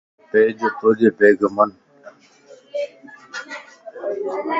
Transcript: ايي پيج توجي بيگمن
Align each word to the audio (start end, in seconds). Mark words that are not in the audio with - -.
ايي 0.35 0.53
پيج 0.59 0.59
توجي 0.79 1.09
بيگمن 1.17 1.69